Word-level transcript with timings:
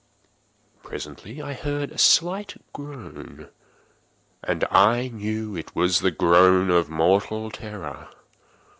Presently 0.81 1.43
I 1.43 1.53
heard 1.53 1.91
a 1.91 1.97
slight 1.99 2.59
groan, 2.73 3.49
and 4.43 4.63
I 4.71 5.09
knew 5.09 5.55
it 5.55 5.75
was 5.75 5.99
the 5.99 6.09
groan 6.09 6.71
of 6.71 6.89
mortal 6.89 7.51
terror. 7.51 8.07